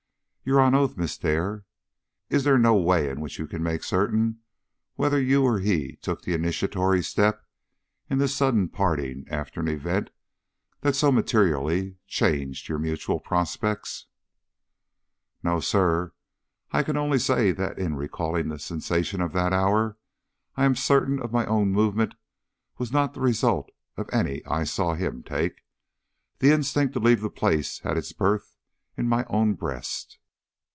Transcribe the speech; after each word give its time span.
"You 0.43 0.57
are 0.57 0.61
on 0.61 0.73
oath, 0.73 0.97
Miss 0.97 1.19
Dare? 1.19 1.65
Is 2.29 2.43
there 2.43 2.57
no 2.57 2.75
way 2.75 3.09
in 3.09 3.21
which 3.21 3.37
you 3.37 3.45
can 3.47 3.61
make 3.61 3.83
certain 3.83 4.39
whether 4.95 5.19
he 5.21 5.35
or 5.35 5.59
you 5.59 5.95
took 5.97 6.23
the 6.23 6.33
initiatory 6.33 7.03
step 7.03 7.45
in 8.09 8.17
this 8.17 8.35
sudden 8.35 8.67
parting 8.67 9.23
after 9.29 9.59
an 9.61 9.67
event 9.67 10.09
that 10.81 10.95
so 10.95 11.11
materially 11.11 11.97
changed 12.07 12.67
your 12.67 12.79
mutual 12.79 13.19
prospects?" 13.19 14.07
"No, 15.43 15.59
sir. 15.59 16.11
I 16.71 16.81
can 16.81 16.97
only 16.97 17.19
say 17.19 17.51
that 17.51 17.77
in 17.77 17.95
recalling 17.95 18.49
the 18.49 18.57
sensations 18.59 19.21
of 19.21 19.33
that 19.33 19.53
hour, 19.53 19.99
I 20.57 20.65
am 20.65 20.75
certain 20.75 21.21
my 21.31 21.45
own 21.45 21.71
movement 21.71 22.15
was 22.79 22.91
not 22.91 23.13
the 23.13 23.21
result 23.21 23.69
of 23.95 24.09
any 24.11 24.43
I 24.47 24.63
saw 24.63 24.95
him 24.95 25.21
take. 25.21 25.61
The 26.39 26.51
instinct 26.51 26.93
to 26.95 26.99
leave 26.99 27.21
the 27.21 27.29
place 27.29 27.79
had 27.81 27.95
its 27.95 28.11
birth 28.11 28.55
in 28.97 29.07
my 29.07 29.23
own 29.29 29.53
breast." 29.53 30.17